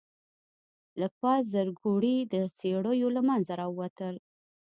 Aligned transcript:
لږ 0.99 1.13
پاس 1.21 1.43
زرکوړي 1.53 2.15
د 2.33 2.35
څېړيو 2.57 3.09
له 3.15 3.21
منځه 3.29 3.51
راووتل. 3.61 4.15